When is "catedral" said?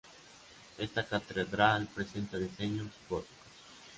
1.05-1.85